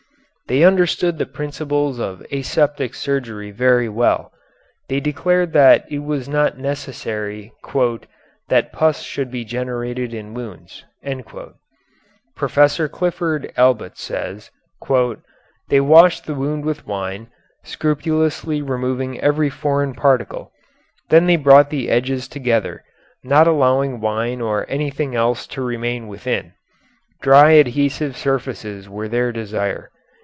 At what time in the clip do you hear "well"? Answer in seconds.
3.87-4.33